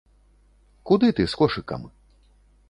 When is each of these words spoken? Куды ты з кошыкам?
Куды 0.91 1.11
ты 1.19 1.27
з 1.35 1.41
кошыкам? 1.43 1.87